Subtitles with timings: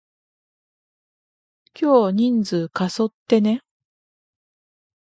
[1.79, 3.61] 今日人数過疎ってね？